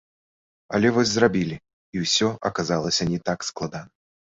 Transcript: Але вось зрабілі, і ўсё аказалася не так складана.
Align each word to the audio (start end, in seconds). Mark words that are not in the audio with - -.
Але 0.77 0.87
вось 0.95 1.11
зрабілі, 1.11 1.59
і 1.95 2.03
ўсё 2.07 2.33
аказалася 2.53 3.03
не 3.15 3.19
так 3.31 3.39
складана. 3.53 3.99